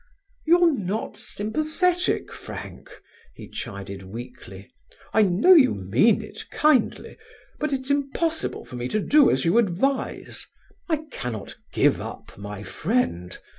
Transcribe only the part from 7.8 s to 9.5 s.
impossible for me to do as